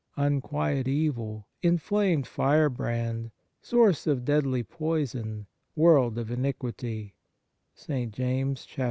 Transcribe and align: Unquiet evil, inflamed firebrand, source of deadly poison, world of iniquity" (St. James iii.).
Unquiet 0.17 0.87
evil, 0.87 1.47
inflamed 1.61 2.25
firebrand, 2.25 3.29
source 3.61 4.07
of 4.07 4.25
deadly 4.25 4.63
poison, 4.63 5.45
world 5.75 6.17
of 6.17 6.31
iniquity" 6.31 7.13
(St. 7.75 8.11
James 8.11 8.65
iii.). 8.79 8.79